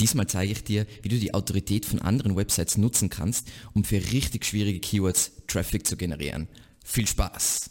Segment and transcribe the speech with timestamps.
[0.00, 3.96] Diesmal zeige ich dir, wie du die Autorität von anderen Websites nutzen kannst, um für
[3.96, 6.48] richtig schwierige Keywords Traffic zu generieren.
[6.84, 7.70] Viel Spaß!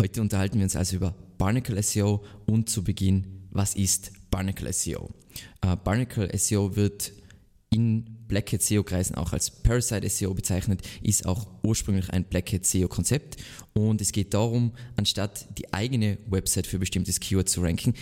[0.00, 5.10] Heute unterhalten wir uns also über Barnacle SEO und zu Beginn, was ist Barnacle SEO?
[5.60, 7.12] Äh, Barnacle SEO wird
[7.70, 12.52] in Black Hat SEO Kreisen auch als Parasite SEO bezeichnet, ist auch ursprünglich ein Black
[12.52, 13.36] Hat SEO Konzept
[13.72, 17.94] und es geht darum, anstatt die eigene Website für bestimmtes Keyword zu ranken,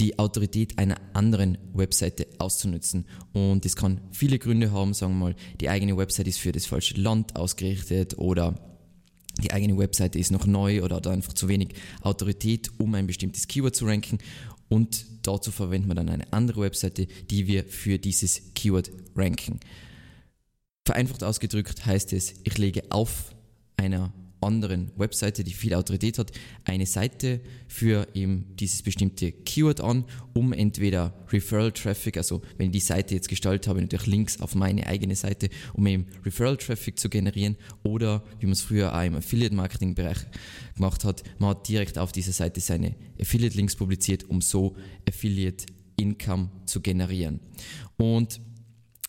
[0.00, 3.04] die Autorität einer anderen Webseite auszunutzen.
[3.32, 6.66] Und es kann viele Gründe haben, sagen wir mal, die eigene Website ist für das
[6.66, 8.67] falsche Land ausgerichtet oder
[9.42, 13.48] die eigene Webseite ist noch neu oder hat einfach zu wenig Autorität, um ein bestimmtes
[13.48, 14.18] Keyword zu ranken.
[14.68, 19.60] Und dazu verwenden wir dann eine andere Webseite, die wir für dieses Keyword ranken.
[20.84, 23.34] Vereinfacht ausgedrückt heißt es, ich lege auf
[23.76, 26.32] einer anderen Webseite, die viel Autorität hat,
[26.64, 30.04] eine Seite für eben dieses bestimmte Keyword an,
[30.34, 34.54] um entweder Referral Traffic, also wenn ich die Seite jetzt gestaltet habe, natürlich Links auf
[34.54, 39.04] meine eigene Seite, um eben Referral Traffic zu generieren oder wie man es früher auch
[39.04, 40.18] im Affiliate Marketing Bereich
[40.74, 44.76] gemacht hat, man hat direkt auf dieser Seite seine Affiliate Links publiziert, um so
[45.08, 47.40] Affiliate Income zu generieren.
[47.96, 48.40] Und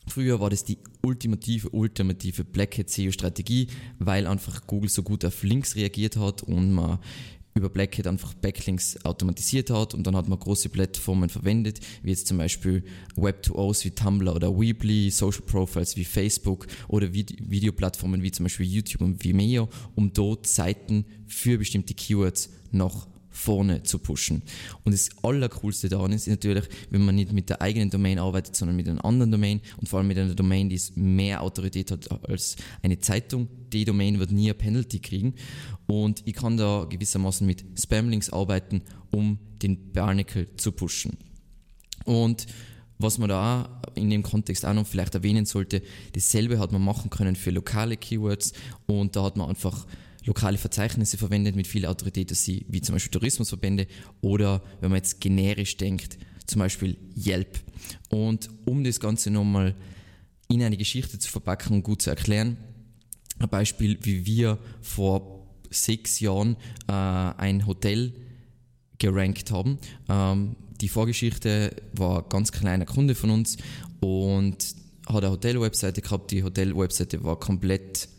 [0.09, 3.67] Früher war das die ultimative, ultimative Black Hat SEO Strategie,
[3.99, 6.99] weil einfach Google so gut auf Links reagiert hat und man
[7.53, 12.09] über Black Hat einfach Backlinks automatisiert hat und dann hat man große Plattformen verwendet, wie
[12.11, 12.83] jetzt zum Beispiel
[13.17, 19.01] Web2Os wie Tumblr oder Weebly, Social Profiles wie Facebook oder Videoplattformen wie zum Beispiel YouTube
[19.01, 23.07] und Vimeo, um dort Seiten für bestimmte Keywords noch
[23.39, 24.43] vorne zu pushen.
[24.83, 28.75] Und das Allercoolste daran ist natürlich, wenn man nicht mit der eigenen Domain arbeitet, sondern
[28.75, 32.57] mit einer anderen Domain und vor allem mit einer Domain, die mehr Autorität hat als
[32.83, 33.47] eine Zeitung.
[33.71, 35.35] Die Domain wird nie ein Penalty kriegen
[35.87, 38.81] und ich kann da gewissermaßen mit Spamlinks arbeiten,
[39.11, 41.17] um den Barnacle zu pushen.
[42.05, 42.45] Und
[42.97, 45.81] was man da in dem Kontext auch noch vielleicht erwähnen sollte,
[46.11, 48.51] dasselbe hat man machen können für lokale Keywords
[48.85, 49.85] und da hat man einfach
[50.25, 53.87] lokale Verzeichnisse verwendet mit viel Autorität, dass sie, wie zum Beispiel Tourismusverbände
[54.21, 57.59] oder wenn man jetzt generisch denkt, zum Beispiel Yelp.
[58.09, 59.75] Und um das Ganze nochmal
[60.47, 62.57] in eine Geschichte zu verpacken und gut zu erklären,
[63.39, 66.57] ein Beispiel, wie wir vor sechs Jahren
[66.87, 68.13] äh, ein Hotel
[68.97, 69.77] gerankt haben.
[70.09, 73.57] Ähm, die Vorgeschichte war ein ganz kleiner Kunde von uns
[74.01, 74.57] und
[75.07, 76.31] hat eine Hotel-Webseite gehabt.
[76.31, 78.09] Die Hotel-Webseite war komplett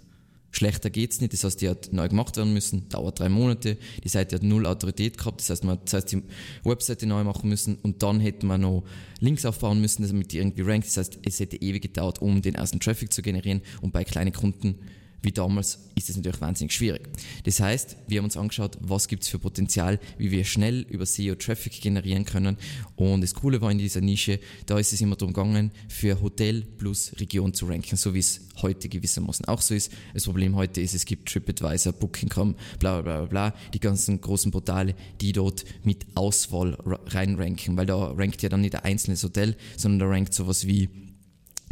[0.53, 3.77] Schlechter geht's nicht, das heißt, die hat neu gemacht werden müssen, dauert drei Monate.
[4.03, 6.23] Die Seite hat null Autorität gehabt, das heißt, man das heißt, die
[6.65, 8.85] Webseite neu machen müssen und dann hätte man noch
[9.21, 10.89] Links aufbauen müssen, damit die irgendwie rankt.
[10.89, 14.33] Das heißt, es hätte ewig gedauert, um den ersten Traffic zu generieren und bei kleinen
[14.33, 14.77] Kunden
[15.23, 17.09] wie damals ist es natürlich wahnsinnig schwierig.
[17.45, 21.07] Das heißt, wir haben uns angeschaut, was gibt es für Potenzial, wie wir schnell über
[21.07, 22.57] SEO Traffic generieren können.
[22.97, 26.63] Und das Coole war in dieser Nische, da ist es immer darum gegangen, für Hotel
[26.63, 29.93] plus Region zu ranken, so wie es heute gewissermaßen auch so ist.
[30.15, 34.51] Das Problem heute ist, es gibt TripAdvisor, Booking.com, bla bla bla bla, die ganzen großen
[34.51, 36.77] Portale, die dort mit Auswahl
[37.07, 40.89] reinranken, weil da rankt ja dann nicht ein einzelnes Hotel, sondern da rankt sowas wie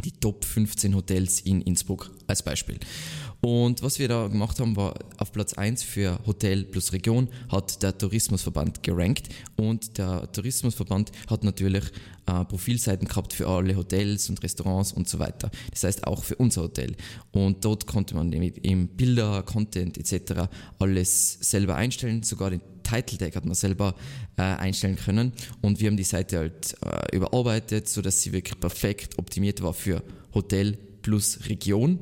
[0.03, 2.79] die Top 15 Hotels in Innsbruck als Beispiel.
[3.41, 7.81] Und was wir da gemacht haben, war auf Platz 1 für Hotel plus Region hat
[7.81, 11.85] der Tourismusverband gerankt und der Tourismusverband hat natürlich
[12.25, 15.49] äh, Profilseiten gehabt für alle Hotels und Restaurants und so weiter.
[15.71, 16.95] Das heißt auch für unser Hotel.
[17.31, 20.49] Und dort konnte man eben Bilder, Content etc.
[20.79, 23.95] alles selber einstellen, sogar den Title Tag hat man selber
[24.37, 29.17] äh, einstellen können und wir haben die Seite halt äh, überarbeitet, sodass sie wirklich perfekt
[29.17, 31.99] optimiert war für Hotel plus Region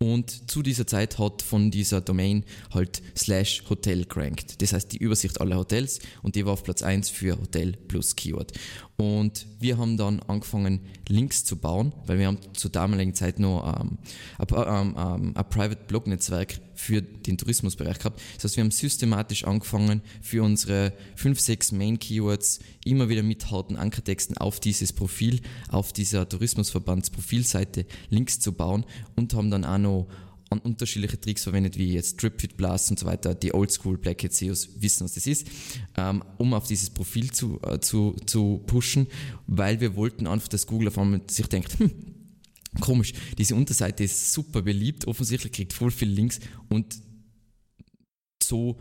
[0.00, 4.62] und zu dieser Zeit hat von dieser Domain halt slash Hotel gerankt.
[4.62, 8.14] Das heißt die Übersicht aller Hotels und die war auf Platz 1 für Hotel plus
[8.14, 8.52] Keyword.
[8.96, 13.80] Und wir haben dann angefangen, Links zu bauen, weil wir haben zur damaligen Zeit noch
[13.80, 13.98] ähm,
[14.38, 18.20] ein, ähm, ein Private Blog Netzwerk für den Tourismusbereich gehabt.
[18.36, 23.50] Das heißt, wir haben systematisch angefangen, für unsere 5, 6 Main Keywords immer wieder mit
[23.50, 28.86] harten Ankertexten auf dieses Profil, auf dieser Tourismusverbands Profilseite Links zu bauen
[29.16, 30.08] und haben dann auch noch
[30.50, 33.34] an unterschiedliche Tricks verwendet, wie jetzt Tripfit Plus und so weiter.
[33.34, 35.46] Die Oldschool Black Hat SEOs wissen, was das ist,
[35.96, 39.08] ähm, um auf dieses Profil zu, äh, zu, zu pushen,
[39.46, 41.90] weil wir wollten einfach, dass Google auf einmal sich denkt, hm,
[42.80, 47.00] komisch, diese Unterseite ist super beliebt, offensichtlich kriegt voll viele Links und
[48.42, 48.78] so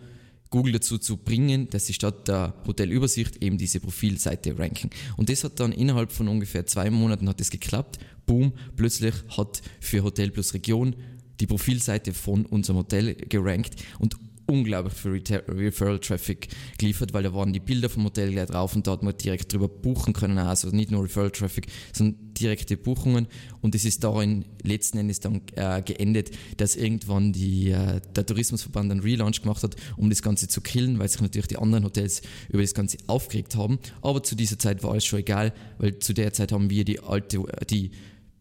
[0.49, 4.89] Google dazu zu bringen, dass sie statt der Hotelübersicht eben diese Profilseite ranken.
[5.17, 7.99] Und das hat dann innerhalb von ungefähr zwei Monaten hat das geklappt.
[8.25, 10.95] Boom, plötzlich hat für Hotel plus Region
[11.39, 16.47] die Profilseite von unserem Hotel gerankt und unglaublich viel Referral-Traffic
[16.77, 19.51] geliefert, weil da waren die Bilder vom Hotel gleich drauf und da hat man direkt
[19.51, 20.37] drüber buchen können.
[20.37, 23.27] Also nicht nur Referral-Traffic, sondern direkte Buchungen.
[23.61, 28.91] Und es ist darin letzten Endes dann äh, geendet, dass irgendwann die, äh, der Tourismusverband
[28.91, 32.21] einen Relaunch gemacht hat, um das Ganze zu killen, weil sich natürlich die anderen Hotels
[32.49, 33.79] über das Ganze aufgeregt haben.
[34.01, 36.99] Aber zu dieser Zeit war alles schon egal, weil zu der Zeit haben wir die
[36.99, 37.91] alte, die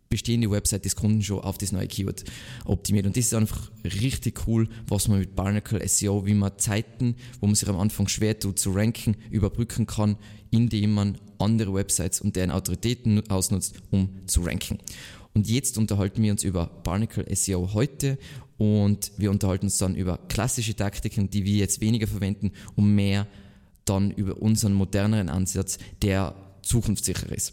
[0.09, 2.25] bestehende Website des Kunden schon auf das neue Keyword
[2.65, 3.07] optimiert.
[3.07, 7.47] Und das ist einfach richtig cool, was man mit Barnacle SEO, wie man Zeiten, wo
[7.47, 10.17] man sich am Anfang schwer tut zu ranken, überbrücken kann,
[10.51, 14.79] indem man andere Websites und deren Autoritäten ausnutzt, um zu ranken.
[15.35, 18.19] Und jetzt unterhalten wir uns über Barnacle SEO heute
[18.57, 23.27] und wir unterhalten uns dann über klassische Taktiken, die wir jetzt weniger verwenden, um mehr
[23.85, 27.53] dann über unseren moderneren Ansatz, der zukunftssicher ist.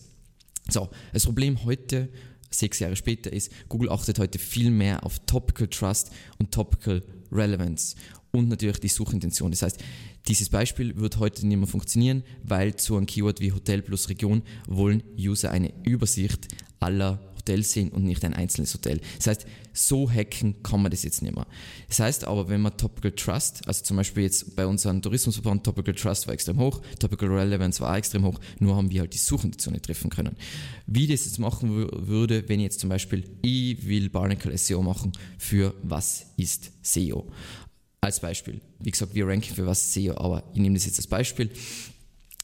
[0.70, 2.10] So, das Problem heute
[2.54, 7.96] sechs Jahre später ist, Google achtet heute viel mehr auf Topical Trust und Topical Relevance
[8.32, 9.52] und natürlich die Suchintention.
[9.52, 9.84] Das heißt,
[10.28, 14.42] dieses Beispiel wird heute nicht mehr funktionieren, weil zu einem Keyword wie Hotel plus Region
[14.68, 16.48] wollen User eine Übersicht
[16.80, 19.02] aller Hotel sehen und nicht ein einzelnes Hotel.
[19.18, 21.48] Das heißt, so hacken kann man das jetzt nicht mehr.
[21.88, 25.94] Das heißt aber, wenn man Topical Trust, also zum Beispiel jetzt bei unserem Tourismusverband, Topical
[25.94, 29.74] Trust war extrem hoch, Topical Relevance war extrem hoch, nur haben wir halt die Suchintention
[29.74, 30.36] nicht treffen können.
[30.88, 35.74] Wie das jetzt machen würde, wenn jetzt zum Beispiel ich will Barnacle SEO machen für
[35.84, 37.28] was ist SEO?
[38.02, 38.62] Als Beispiel.
[38.80, 41.50] Wie gesagt, wir ranken für was SEO, aber ich nehme das jetzt als Beispiel.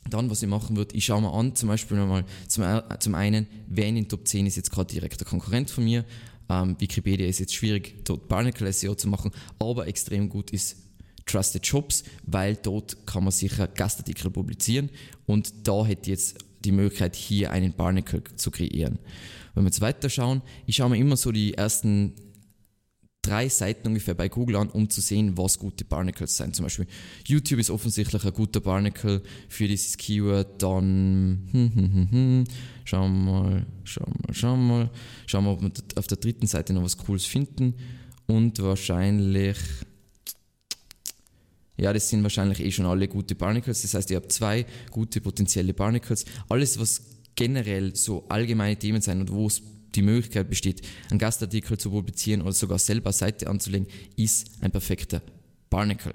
[0.10, 2.64] Dann, was ich machen würde, ich schaue mir an, zum Beispiel nochmal, zum,
[3.00, 6.06] zum einen, wer in den Top 10 ist jetzt gerade direkter Konkurrent von mir.
[6.50, 10.78] Ähm, Wikipedia ist jetzt schwierig, dort Barnacle SEO zu machen, aber extrem gut ist
[11.26, 14.90] Trusted Jobs, weil dort kann man sicher Gastartikel publizieren
[15.28, 19.00] und da hätte jetzt die Möglichkeit, hier einen Barnacle zu kreieren.
[19.54, 22.16] Wenn wir jetzt weiter schauen, ich schaue mir immer so die ersten
[23.30, 26.56] drei Seiten ungefähr bei Google an, um zu sehen, was gute Barnacles sind.
[26.56, 26.88] Zum Beispiel
[27.28, 30.62] YouTube ist offensichtlich ein guter Barnacle für dieses Keyword.
[30.62, 32.44] Dann hm, hm, hm, hm.
[32.86, 34.90] schauen wir mal, schauen wir mal, schauen wir mal,
[35.28, 37.76] schauen wir, ob wir auf der dritten Seite noch was Cooles finden.
[38.26, 39.58] Und wahrscheinlich
[41.78, 43.84] ja, das sind wahrscheinlich eh schon alle gute Barnacles.
[43.84, 46.26] Das heißt, ihr habt zwei gute potenzielle Barnacles.
[46.50, 47.02] Alles, was
[47.36, 49.62] generell so allgemeine Themen sein und wo es
[49.96, 55.22] die Möglichkeit besteht, einen Gastartikel zu publizieren oder sogar selber Seite anzulegen, ist ein perfekter
[55.70, 56.14] Barnacle.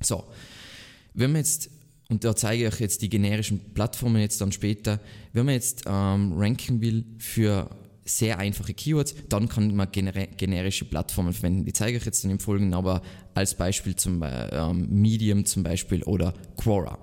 [0.00, 0.24] So,
[1.14, 1.70] wenn man jetzt,
[2.08, 5.00] und da zeige ich euch jetzt die generischen Plattformen jetzt dann später,
[5.32, 7.70] wenn man jetzt ähm, ranken will für
[8.04, 11.64] sehr einfache Keywords, dann kann man gener generische Plattformen verwenden.
[11.64, 13.00] Die zeige ich jetzt dann im Folgenden, aber
[13.34, 16.98] als Beispiel zum ähm, Medium zum Beispiel oder Quora.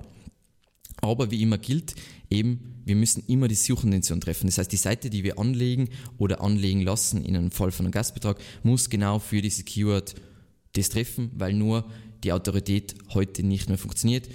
[1.01, 1.95] Aber wie immer gilt,
[2.29, 4.47] eben, wir müssen immer die Suchintention treffen.
[4.47, 7.91] Das heißt, die Seite, die wir anlegen oder anlegen lassen in einem Fall von einem
[7.91, 10.15] Gastbetrag, muss genau für dieses Keyword
[10.73, 11.85] das treffen, weil nur
[12.23, 14.29] die Autorität heute nicht mehr funktioniert.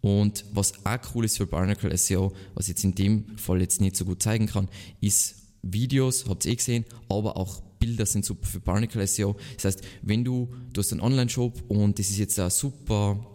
[0.00, 3.96] Und was auch cool ist für Barnacle SEO, was jetzt in dem Fall jetzt nicht
[3.96, 4.68] so gut zeigen kann,
[5.00, 9.36] ist Videos, habt ihr eh gesehen, aber auch Bilder sind super für Barnacle SEO.
[9.56, 13.26] Das heißt, wenn du, du hast einen Online-Shop und das ist jetzt ein super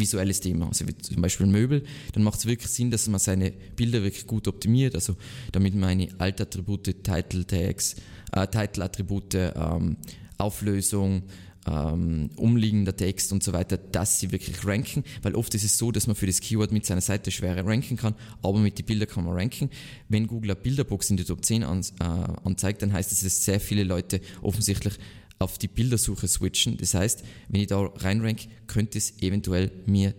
[0.00, 3.52] visuelles Thema, also wie zum Beispiel Möbel, dann macht es wirklich Sinn, dass man seine
[3.76, 5.16] Bilder wirklich gut optimiert, also
[5.52, 7.96] damit meine Altattribute, Title Tags,
[8.32, 9.96] äh, Title-Attribute, ähm,
[10.38, 11.22] Auflösung,
[11.68, 15.90] ähm, umliegender Text und so weiter, dass sie wirklich ranken, weil oft ist es so,
[15.92, 19.08] dass man für das Keyword mit seiner Seite schwerer ranken kann, aber mit den Bildern
[19.08, 19.70] kann man ranken.
[20.08, 22.04] Wenn Google eine Bilderbox in die Top 10 an, äh,
[22.44, 24.94] anzeigt, dann heißt es, dass sehr viele Leute offensichtlich
[25.38, 26.76] auf die Bildersuche switchen.
[26.76, 30.14] Das heißt, wenn ich da reinrank, könnte es eventuell mir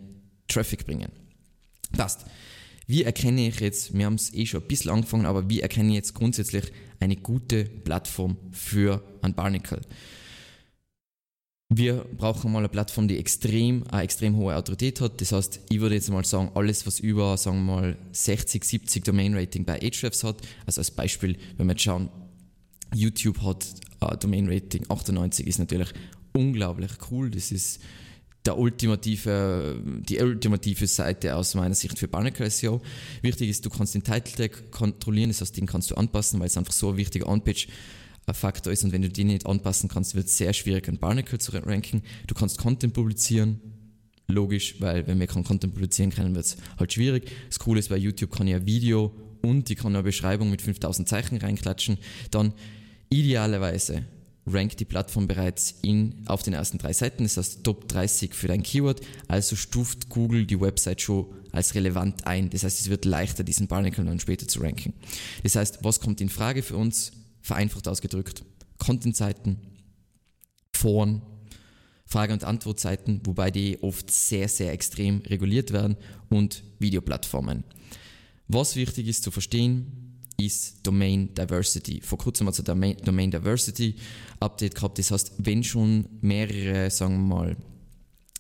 [0.48, 1.12] Traffic bringen.
[1.92, 2.26] Passt.
[2.88, 5.90] Wie erkenne ich jetzt, wir haben es eh schon ein bisschen angefangen, aber wie erkenne
[5.90, 6.66] ich jetzt grundsätzlich
[7.00, 9.82] eine gute Plattform für ein Barnacle?
[11.72, 15.22] Wir brauchen mal eine Plattform, die extrem, eine extrem hohe Autorität hat.
[15.22, 19.04] Das heißt, ich würde jetzt mal sagen, alles, was über, sagen wir mal, 60, 70
[19.04, 22.10] Domain Rating bei Ahrefs hat, also als Beispiel, wenn wir jetzt schauen,
[22.96, 23.68] YouTube hat
[24.02, 25.90] äh, Domain Rating 98 ist natürlich
[26.34, 27.30] unglaublich cool.
[27.30, 27.82] Das ist
[28.46, 32.82] der ultimative, die ultimative Seite aus meiner Sicht für Barnacle SEO.
[33.22, 36.48] Wichtig ist, du kannst den Title Tag kontrollieren, das heißt, den kannst du anpassen, weil
[36.48, 40.28] es einfach so ein wichtiger On-Page-Faktor ist und wenn du den nicht anpassen kannst, wird
[40.28, 42.02] es sehr schwierig, ein Barnacle zu ranken.
[42.28, 43.60] Du kannst Content publizieren,
[44.28, 47.30] logisch, weil wenn wir keinen Content publizieren können, wird es halt schwierig.
[47.50, 50.62] Das Coole ist, bei YouTube kann ich ein Video und ich kann eine Beschreibung mit
[50.62, 51.98] 5000 Zeichen reinklatschen.
[52.32, 52.54] Dann
[53.10, 54.06] Idealerweise
[54.46, 58.48] rankt die Plattform bereits in, auf den ersten drei Seiten, das heißt Top 30 für
[58.48, 62.50] dein Keyword, also stuft Google die Website schon als relevant ein.
[62.50, 64.94] Das heißt, es wird leichter, diesen Barnacle dann später zu ranken.
[65.44, 67.12] Das heißt, was kommt in Frage für uns?
[67.42, 68.44] Vereinfacht ausgedrückt.
[68.78, 69.58] Content-Seiten,
[70.74, 71.22] Foren,
[72.06, 75.96] Frage- und Antwortseiten, wobei die oft sehr, sehr extrem reguliert werden
[76.30, 77.64] und Videoplattformen.
[78.48, 80.09] Was wichtig ist zu verstehen,
[80.46, 82.02] ist Domain Diversity.
[82.02, 83.96] Vor kurzem hat es ein Domain Diversity
[84.40, 85.00] Update gehabt.
[85.00, 87.58] Das heißt, wenn schon mehrere, sagen wir mal,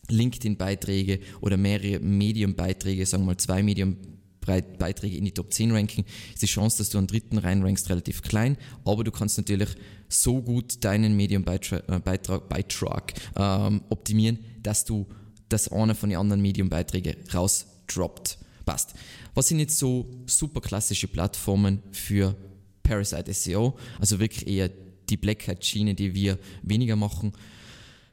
[0.10, 6.03] LinkedIn-Beiträge oder mehrere Medium-Beiträge, sagen wir mal zwei Medium-Beiträge in die Top 10 ranken,
[6.34, 8.58] ist die Chance, dass du einen dritten reinrankst, relativ klein.
[8.86, 9.70] Aber du kannst natürlich
[10.08, 15.08] so gut deinen Medium-Beitrag äh, Beitrag, ähm, optimieren, dass du
[15.50, 18.38] das einer von den anderen Medium-Beiträgen rausdroppt.
[18.70, 18.94] Passt.
[19.34, 22.36] Was sind jetzt so super klassische Plattformen für
[22.84, 23.76] Parasite SEO?
[24.00, 24.70] Also wirklich eher
[25.10, 27.32] die Black Hat Schiene, die wir weniger machen.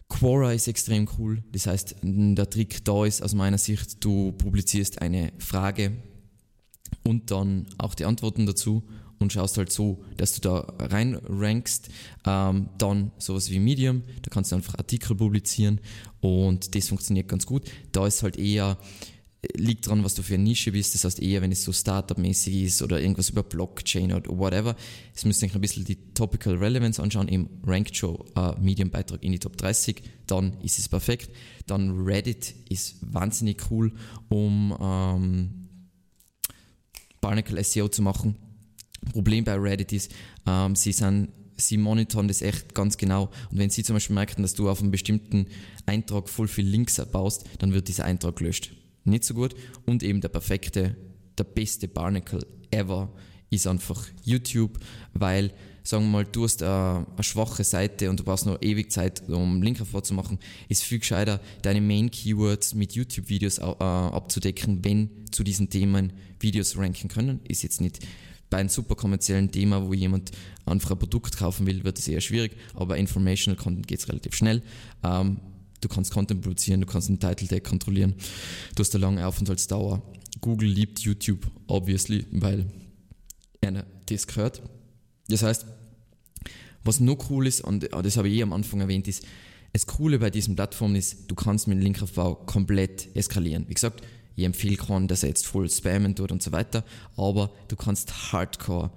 [0.08, 1.42] Quora ist extrem cool.
[1.52, 5.92] Das heißt, der Trick da ist aus meiner Sicht, du publizierst eine Frage
[7.04, 8.82] und dann auch die Antworten dazu
[9.18, 11.90] und schaust halt so, dass du da rein rankst.
[12.24, 15.80] Ähm, dann sowas wie Medium, da kannst du einfach Artikel publizieren
[16.20, 17.64] und das funktioniert ganz gut.
[17.92, 18.78] Da ist halt eher
[19.54, 20.94] liegt daran, was du für eine Nische bist.
[20.94, 24.76] Das heißt eher, wenn es so Startup-mäßig ist oder irgendwas über Blockchain oder whatever.
[25.14, 27.28] Es müsst ihr ein bisschen die Topical Relevance anschauen.
[27.28, 31.30] Im Ranked Show uh, Medium-Beitrag in die Top 30, dann ist es perfekt.
[31.66, 33.92] Dann Reddit ist wahnsinnig cool,
[34.28, 35.68] um ähm,
[37.20, 38.36] Barnacle SEO zu machen.
[39.12, 40.12] Problem bei Reddit ist,
[40.46, 43.30] ähm, sie sind sie monitoren das echt ganz genau.
[43.50, 45.46] Und wenn sie zum Beispiel merken, dass du auf einem bestimmten
[45.86, 48.72] Eintrag voll viel Links baust, dann wird dieser Eintrag gelöscht
[49.06, 49.54] nicht so gut.
[49.84, 50.96] Und eben der perfekte,
[51.38, 53.12] der beste Barnacle ever
[53.50, 54.78] ist einfach YouTube,
[55.14, 58.90] weil, sagen wir mal, du hast eine, eine schwache Seite und du brauchst noch ewig
[58.90, 65.44] Zeit, um Link hervorzumachen, ist viel gescheiter, deine Main-Keywords mit YouTube-Videos äh, abzudecken, wenn zu
[65.44, 67.40] diesen Themen Videos ranken können.
[67.48, 68.00] Ist jetzt nicht
[68.50, 70.30] bei einem super kommerziellen Thema, wo jemand
[70.66, 74.34] einfach ein Produkt kaufen will, wird es eher schwierig, aber Informational Content geht es relativ
[74.34, 74.62] schnell.
[75.02, 75.40] Ähm,
[75.86, 78.14] Du kannst Content produzieren, du kannst den Title Tag kontrollieren.
[78.74, 80.02] Du hast eine lange Aufenthaltsdauer.
[80.40, 82.66] Google liebt YouTube, obviously, weil
[83.60, 84.62] einer das gehört.
[85.28, 85.64] Das heißt,
[86.82, 89.24] was noch cool ist, und das habe ich eh am Anfang erwähnt, ist,
[89.72, 93.66] das Coole bei diesen Plattformen ist, du kannst mit Linkaufbau komplett eskalieren.
[93.68, 94.02] Wie gesagt,
[94.34, 96.84] ich empfehle keinen, dass er jetzt voll spammen tut und so weiter,
[97.16, 98.90] aber du kannst hardcore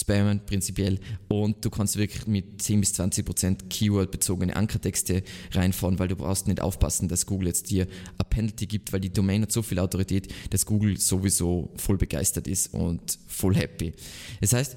[0.00, 6.08] spammen prinzipiell und du kannst wirklich mit 10 bis 20 Prozent Keyword-bezogene Ankertexte reinfahren, weil
[6.08, 7.86] du brauchst nicht aufpassen, dass Google jetzt dir
[8.18, 12.46] ein Penalty gibt, weil die Domain hat so viel Autorität, dass Google sowieso voll begeistert
[12.48, 13.92] ist und voll happy.
[14.40, 14.76] Das heißt,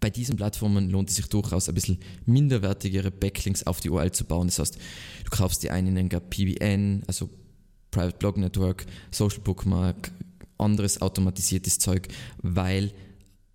[0.00, 4.24] bei diesen Plattformen lohnt es sich durchaus ein bisschen minderwertigere Backlinks auf die URL zu
[4.24, 4.48] bauen.
[4.48, 7.30] Das heißt, du kaufst dir einen in PBN, also
[7.92, 10.10] Private Blog Network, Social Bookmark,
[10.58, 12.08] anderes automatisiertes Zeug,
[12.42, 12.92] weil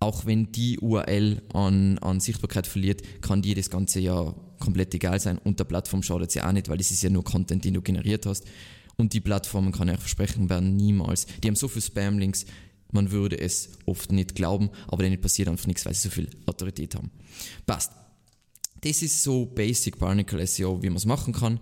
[0.00, 5.20] auch wenn die URL an, an Sichtbarkeit verliert, kann dir das Ganze ja komplett egal
[5.20, 7.74] sein und der Plattform schadet ja auch nicht, weil das ist ja nur Content, den
[7.74, 8.44] du generiert hast.
[8.96, 12.46] Und die Plattformen, kann ich euch versprechen, werden niemals, die haben so viele Spam-Links,
[12.90, 16.28] man würde es oft nicht glauben, aber denen passiert einfach nichts, weil sie so viel
[16.46, 17.10] Autorität haben.
[17.66, 17.92] Passt.
[18.80, 21.58] Das ist so Basic Barnacle SEO, wie man es machen kann.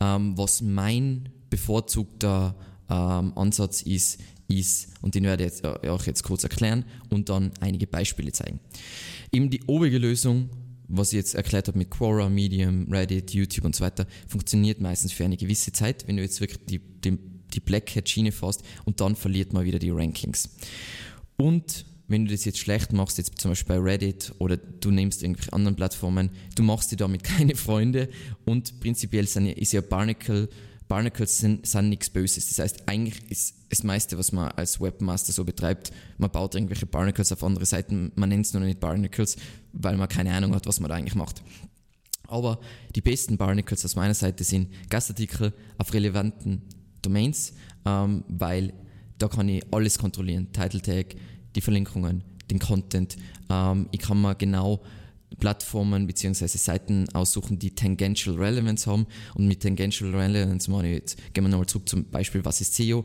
[0.00, 2.54] Ähm, was mein bevorzugter
[2.90, 7.52] ähm, Ansatz ist, ist, und den werde ich äh, auch jetzt kurz erklären und dann
[7.60, 8.60] einige Beispiele zeigen.
[9.32, 10.48] Eben die obige Lösung,
[10.88, 15.12] was ich jetzt erklärt habe mit Quora, Medium, Reddit, YouTube und so weiter, funktioniert meistens
[15.12, 17.18] für eine gewisse Zeit, wenn du jetzt wirklich die, die,
[17.52, 20.48] die Black Hat Schiene fährst und dann verliert man wieder die Rankings.
[21.36, 25.22] Und wenn du das jetzt schlecht machst, jetzt zum Beispiel bei Reddit oder du nimmst
[25.22, 28.08] irgendwelche anderen Plattformen, du machst dir damit keine Freunde
[28.46, 30.48] und prinzipiell ist ja Barnacle
[30.88, 32.48] Barnacles sind, sind nichts Böses.
[32.48, 36.86] Das heißt, eigentlich ist das meiste, was man als Webmaster so betreibt, man baut irgendwelche
[36.86, 39.36] Barnacles auf andere Seiten, man nennt es nur nicht Barnacles,
[39.72, 41.42] weil man keine Ahnung hat, was man da eigentlich macht.
[42.26, 42.60] Aber
[42.94, 46.62] die besten Barnacles aus meiner Seite sind Gastartikel auf relevanten
[47.02, 47.52] Domains,
[47.84, 48.72] ähm, weil
[49.18, 50.52] da kann ich alles kontrollieren.
[50.52, 51.16] Title Tag,
[51.54, 53.16] die Verlinkungen, den Content.
[53.50, 54.82] Ähm, ich kann mal genau
[55.38, 56.46] Plattformen bzw.
[56.46, 59.06] Seiten aussuchen, die Tangential Relevance haben.
[59.34, 62.74] Und mit Tangential Relevance meine ich jetzt, gehen wir nochmal zurück zum Beispiel, was ist
[62.74, 63.04] SEO?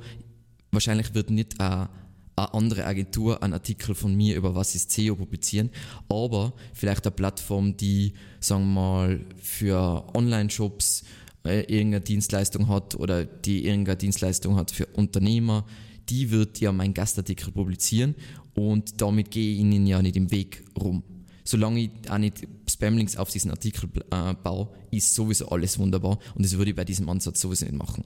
[0.71, 1.89] Wahrscheinlich wird nicht eine,
[2.35, 5.69] eine andere Agentur einen Artikel von mir über was ist SEO publizieren,
[6.09, 11.03] aber vielleicht eine Plattform, die, sagen wir mal, für Online-Shops
[11.45, 15.65] äh, irgendeine Dienstleistung hat oder die irgendeine Dienstleistung hat für Unternehmer,
[16.09, 18.15] die wird ja meinen Gastartikel publizieren
[18.55, 21.03] und damit gehe ich ihnen ja nicht im Weg rum
[21.43, 26.45] solange ich auch nicht Spamlinks auf diesen Artikel äh, baue, ist sowieso alles wunderbar und
[26.45, 28.03] das würde ich bei diesem Ansatz sowieso nicht machen.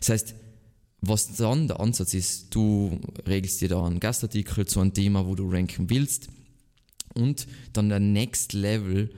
[0.00, 0.34] Das heißt,
[1.02, 5.34] was dann der Ansatz ist, du regelst dir da einen Gastartikel zu einem Thema, wo
[5.34, 6.28] du ranken willst
[7.14, 9.10] und dann der Next Level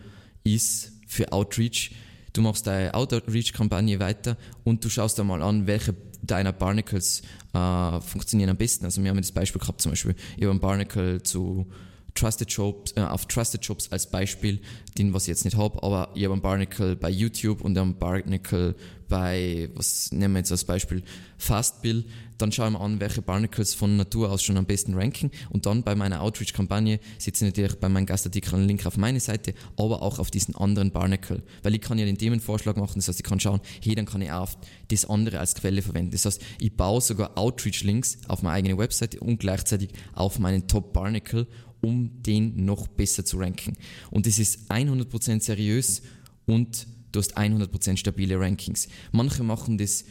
[0.44, 1.90] ist für Outreach,
[2.32, 8.00] Du machst deine Outreach-Kampagne weiter und du schaust dir mal an, welche deiner Barnacles äh,
[8.00, 8.84] funktionieren am besten.
[8.84, 11.66] Also wir haben das Beispiel gehabt zum Beispiel, ich habe einen Barnacle zu
[12.14, 14.60] Trusted Jobs, äh, auf Trusted Jobs als Beispiel,
[14.98, 17.98] den was ich jetzt nicht habe, aber ich habe einen Barnacle bei YouTube und einen
[17.98, 18.74] Barnacle
[19.08, 21.02] bei, was nehmen wir jetzt als Beispiel,
[21.36, 22.04] Fastbill,
[22.38, 25.82] dann schauen wir an, welche Barnacles von Natur aus schon am besten ranken und dann
[25.82, 30.02] bei meiner Outreach-Kampagne setze ich natürlich bei meinem Gastartikel einen Link auf meine Seite, aber
[30.02, 33.24] auch auf diesen anderen Barnacle, weil ich kann ja den Themenvorschlag machen, das heißt, ich
[33.26, 34.50] kann schauen, hey, dann kann ich auch
[34.88, 36.12] das andere als Quelle verwenden.
[36.12, 41.46] Das heißt, ich baue sogar Outreach-Links auf meine eigene Webseite und gleichzeitig auf meinen Top-Barnacle,
[41.82, 43.76] um den noch besser zu ranken.
[44.10, 46.02] Und das ist 100% seriös
[46.46, 48.88] und du hast 100% stabile Rankings.
[49.10, 50.04] Manche machen das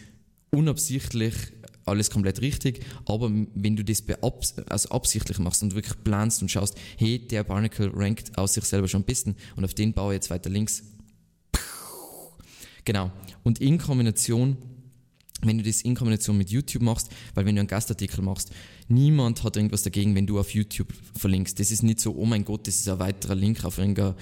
[0.52, 1.34] unabsichtlich,
[1.86, 4.04] alles komplett richtig, aber wenn du das
[4.70, 8.88] also absichtlich machst und wirklich planst und schaust, hey, der Barnacle rankt aus sich selber
[8.88, 10.84] schon am besten und auf den baue ich jetzt weiter links.
[12.86, 13.12] Genau.
[13.44, 14.58] Und in Kombination
[15.42, 18.52] wenn du das in Kombination mit YouTube machst, weil wenn du einen Gastartikel machst,
[18.88, 21.60] niemand hat irgendwas dagegen, wenn du auf YouTube verlinkst.
[21.60, 24.16] Das ist nicht so, oh mein Gott, das ist ein weiterer Link auf irgendeiner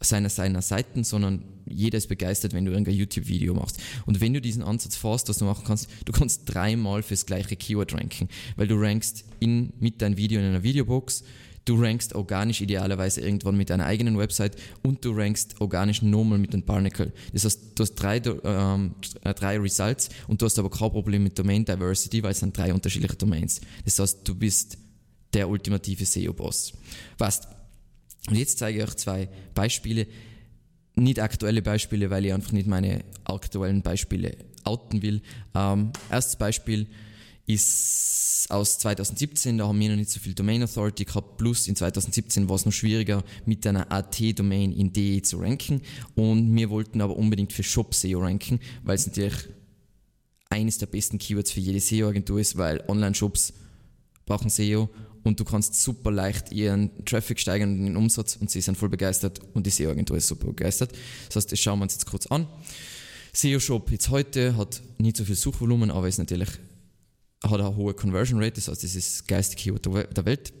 [0.00, 3.78] seiner, seiner Seiten, sondern jeder ist begeistert, wenn du ein YouTube-Video machst.
[4.06, 7.56] Und wenn du diesen Ansatz fährst, was du machen kannst, du kannst dreimal fürs gleiche
[7.56, 11.22] Keyword ranken, weil du rankst in, mit deinem Video in einer Videobox,
[11.70, 16.52] du rankst organisch idealerweise irgendwann mit deiner eigenen Website und du rankst organisch normal mit
[16.52, 17.12] dem Barnacle.
[17.32, 21.38] Das heißt, du hast drei, ähm, drei Results und du hast aber kein Problem mit
[21.38, 23.60] Domain Diversity, weil es sind drei unterschiedliche Domains.
[23.84, 24.78] Das heißt, du bist
[25.32, 26.72] der ultimative SEO-Boss.
[27.16, 27.46] Passt.
[28.28, 30.08] Und jetzt zeige ich euch zwei Beispiele,
[30.96, 35.22] nicht aktuelle Beispiele, weil ich einfach nicht meine aktuellen Beispiele outen will.
[35.54, 36.88] Ähm, erstes Beispiel
[37.52, 41.76] ist aus 2017, da haben wir noch nicht so viel Domain Authority gehabt, plus in
[41.76, 45.82] 2017 war es noch schwieriger, mit einer AT-Domain in DE zu ranken
[46.14, 49.48] und wir wollten aber unbedingt für Shop SEO ranken, weil es natürlich
[50.48, 53.52] eines der besten Keywords für jede SEO-Agentur ist, weil Online-Shops
[54.26, 54.90] brauchen SEO
[55.22, 58.88] und du kannst super leicht ihren Traffic steigern und den Umsatz und sie sind voll
[58.88, 60.92] begeistert und die SEO-Agentur ist super begeistert.
[61.28, 62.46] Das heißt, das schauen wir uns jetzt kurz an.
[63.32, 66.48] SEO-Shop jetzt heute hat nicht so viel Suchvolumen, aber ist natürlich,
[67.42, 70.52] hat eine hohe Conversion Rate, das heißt, das ist das geilste Keyword der Welt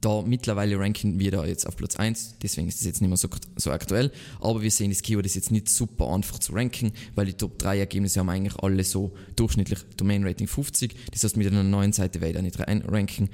[0.00, 3.16] da mittlerweile ranken wir da jetzt auf Platz 1, deswegen ist das jetzt nicht mehr
[3.16, 6.92] so, so aktuell, aber wir sehen, das Keyword ist jetzt nicht super einfach zu ranken,
[7.14, 11.36] weil die Top 3 Ergebnisse haben eigentlich alle so durchschnittlich Domain Rating 50, das heißt
[11.36, 13.30] mit einer neuen Seite werde ich nicht ranken.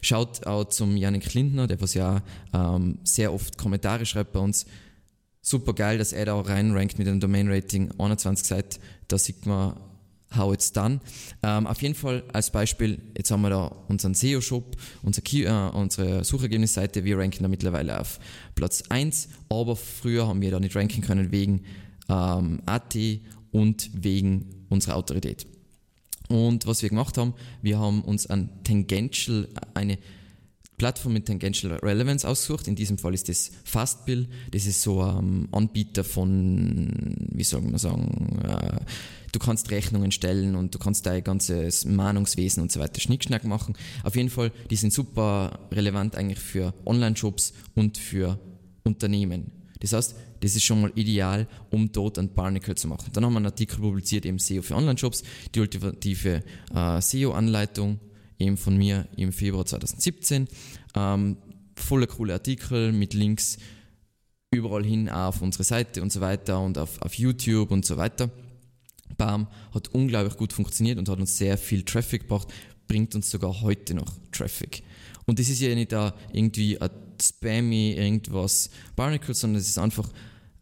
[0.00, 2.22] Schaut auch zum Janik Lindner, der was ja
[2.52, 4.66] ähm, sehr oft Kommentare schreibt bei uns,
[5.40, 9.46] super geil, dass er da auch reinrankt mit einem Domain Rating 21 Seiten, da sieht
[9.46, 9.74] man
[10.36, 11.00] how it's done.
[11.42, 16.24] Ähm, auf jeden Fall als Beispiel, jetzt haben wir da unseren SEO-Shop, unser äh, unsere
[16.24, 18.18] Suchergebnisseite, wir ranken da mittlerweile auf
[18.54, 21.62] Platz 1, aber früher haben wir da nicht ranken können wegen
[22.08, 22.96] ähm, AT
[23.50, 25.46] und wegen unserer Autorität.
[26.28, 29.98] Und was wir gemacht haben, wir haben uns ein Tangential, eine
[30.78, 32.66] Plattform mit Tangential Relevance ausgesucht.
[32.66, 34.28] In diesem Fall ist das Fastbill.
[34.50, 38.80] Das ist so ein Anbieter von, wie soll man sagen, äh,
[39.32, 43.74] du kannst Rechnungen stellen und du kannst dein ganzes Mahnungswesen und so weiter Schnickschnack machen.
[44.04, 48.38] Auf jeden Fall, die sind super relevant eigentlich für Online-Shops und für
[48.84, 49.50] Unternehmen.
[49.80, 53.10] Das heißt, das ist schon mal ideal, um dort ein Barnacle zu machen.
[53.12, 55.22] Dann haben wir einen Artikel publiziert, eben SEO für Online-Shops,
[55.54, 56.42] die ultimative
[56.74, 57.98] äh, SEO-Anleitung,
[58.38, 60.46] eben von mir im Februar 2017.
[60.94, 61.36] Ähm,
[61.76, 63.58] voller coole Artikel mit Links
[64.52, 68.30] überall hin auf unsere Seite und so weiter und auf, auf YouTube und so weiter.
[69.22, 72.48] Bam, hat unglaublich gut funktioniert und hat uns sehr viel Traffic gebracht,
[72.88, 74.82] bringt uns sogar heute noch Traffic.
[75.26, 76.90] Und das ist ja nicht da irgendwie ein
[77.22, 80.08] spammy irgendwas Barnacle, sondern es ist einfach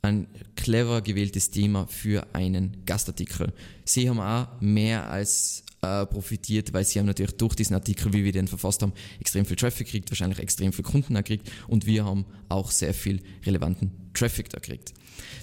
[0.02, 3.50] ein clever gewähltes Thema für einen Gastartikel.
[3.86, 8.24] Sie haben auch mehr als äh, profitiert, weil sie haben natürlich durch diesen Artikel, wie
[8.24, 12.04] wir den verfasst haben, extrem viel Traffic gekriegt, wahrscheinlich extrem viel Kunden gekriegt und wir
[12.04, 14.92] haben auch sehr viel relevanten Traffic da gekriegt.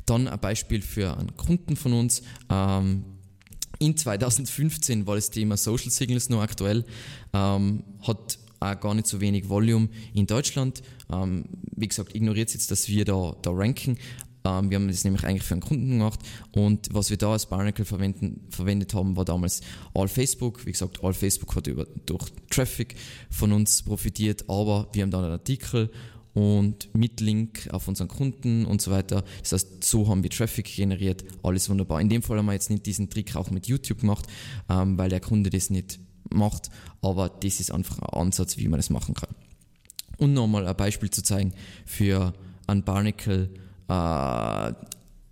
[0.05, 2.21] Dann ein Beispiel für einen Kunden von uns.
[2.49, 3.03] Ähm,
[3.79, 6.85] in 2015 war das Thema Social Signals noch aktuell,
[7.33, 10.81] ähm, hat auch gar nicht so wenig Volume in Deutschland.
[11.11, 13.97] Ähm, wie gesagt, ignoriert jetzt, dass wir da, da ranken,
[14.47, 16.19] ähm, wir haben das nämlich eigentlich für einen Kunden gemacht
[16.51, 19.61] und was wir da als Barnacle verwendet haben, war damals
[19.93, 20.65] All Facebook.
[20.65, 22.95] Wie gesagt, All Facebook hat über, durch Traffic
[23.29, 25.91] von uns profitiert, aber wir haben dann einen Artikel
[26.33, 29.23] und mit Link auf unseren Kunden und so weiter.
[29.41, 31.99] Das heißt, so haben wir Traffic generiert, alles wunderbar.
[32.01, 34.27] In dem Fall haben wir jetzt nicht diesen Trick auch mit YouTube gemacht,
[34.69, 36.69] ähm, weil der Kunde das nicht macht,
[37.01, 39.29] aber das ist einfach ein Ansatz, wie man das machen kann.
[40.17, 41.53] Und nochmal ein Beispiel zu zeigen
[41.85, 42.33] für
[42.67, 43.49] ein Barnacle,
[43.87, 44.73] äh,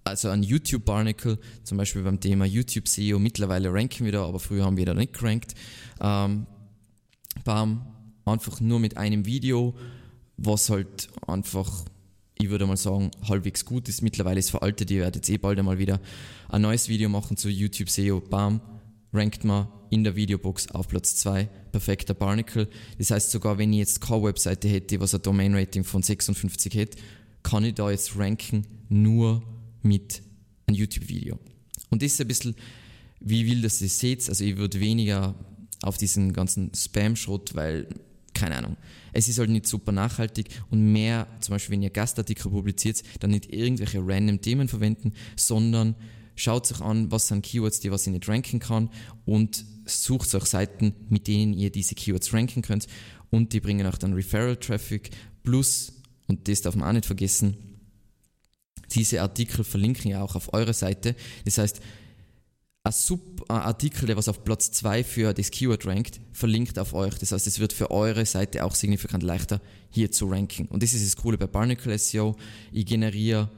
[0.05, 4.39] also ein YouTube Barnacle, zum Beispiel beim Thema YouTube SEO, mittlerweile ranken wir da, aber
[4.39, 5.55] früher haben wir da nicht gerankt.
[5.99, 6.45] Ähm,
[7.43, 7.85] bam,
[8.25, 9.75] einfach nur mit einem Video,
[10.37, 11.85] was halt einfach,
[12.37, 14.01] ich würde mal sagen, halbwegs gut ist.
[14.01, 15.99] Mittlerweile ist veraltet, ihr werdet jetzt eh bald einmal wieder
[16.49, 18.61] ein neues Video machen zu YouTube SEO, bam,
[19.13, 22.67] rankt man in der Videobox auf Platz 2, perfekter Barnacle.
[22.97, 26.97] Das heißt, sogar wenn ich jetzt keine Webseite hätte, was ein Domain-Rating von 56 hätte,
[27.43, 29.43] kann ich da jetzt ranken nur
[29.81, 30.21] mit
[30.65, 31.39] einem YouTube-Video.
[31.89, 32.55] Und das ist ein bisschen,
[33.19, 34.27] wie ich will, dass ihr seht.
[34.27, 35.35] Also ich würde weniger
[35.81, 37.87] auf diesen ganzen Spam-Schrott, weil,
[38.35, 38.77] keine Ahnung,
[39.13, 43.31] es ist halt nicht super nachhaltig und mehr, zum Beispiel wenn ihr Gastartikel publiziert, dann
[43.31, 45.95] nicht irgendwelche random Themen verwenden, sondern
[46.35, 48.89] schaut sich an, was sind Keywords, die was ich nicht ranken kann
[49.25, 52.87] und sucht euch Seiten, mit denen ihr diese Keywords ranken könnt
[53.31, 55.11] und die bringen auch dann Referral-Traffic
[55.43, 55.93] plus,
[56.27, 57.57] und das darf man auch nicht vergessen,
[58.93, 61.15] diese Artikel verlinken ja auch auf eure Seite.
[61.43, 61.81] Das heißt,
[62.85, 67.15] ein Sub-Artikel, der was auf Platz 2 für das Keyword rankt, verlinkt auf euch.
[67.15, 70.67] Das heißt, es wird für eure Seite auch signifikant leichter, hier zu ranken.
[70.67, 72.35] Und das ist das Coole bei Barnacle SEO.
[72.71, 73.49] Ich generiere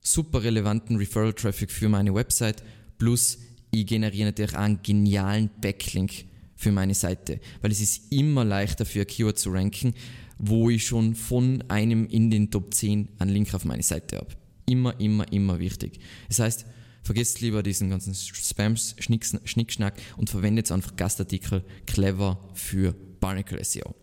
[0.00, 2.62] super relevanten Referral-Traffic für meine Website,
[2.96, 3.38] plus
[3.72, 8.86] ich generiere natürlich auch einen genialen Backlink für meine Seite, weil es ist immer leichter
[8.86, 9.94] für ein Keyword zu ranken,
[10.38, 14.40] wo ich schon von einem in den Top 10 einen Link auf meine Seite habe
[14.70, 15.98] immer, immer, immer wichtig.
[16.28, 16.66] Das heißt,
[17.02, 23.94] vergesst lieber diesen ganzen Spams, Schnickschnack und verwendet einfach Gastartikel clever für Barnacle SEO.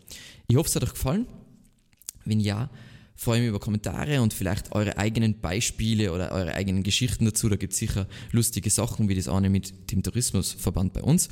[0.46, 1.26] Ich hoffe, es hat euch gefallen.
[2.24, 2.70] Wenn ja,
[3.18, 7.48] freue mich über Kommentare und vielleicht eure eigenen Beispiele oder eure eigenen Geschichten dazu.
[7.48, 11.28] Da gibt es sicher lustige Sachen, wie das eine mit dem Tourismusverband bei uns.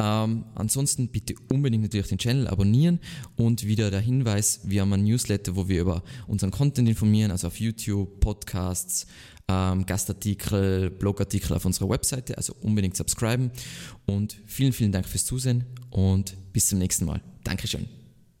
[0.00, 2.98] Ähm, ansonsten bitte unbedingt natürlich den Channel abonnieren
[3.36, 7.46] und wieder der Hinweis, wir haben ein Newsletter, wo wir über unseren Content informieren, also
[7.46, 9.06] auf YouTube, Podcasts,
[9.50, 13.50] ähm, Gastartikel, Blogartikel auf unserer Webseite, also unbedingt subscriben
[14.06, 17.20] und vielen, vielen Dank fürs Zusehen und bis zum nächsten Mal.
[17.44, 17.99] Dankeschön.